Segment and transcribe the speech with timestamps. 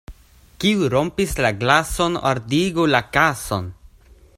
[0.63, 3.71] Kiu rompis la glason, ordigu la kason.